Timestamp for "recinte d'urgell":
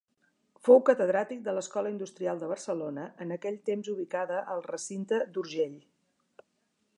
4.71-5.79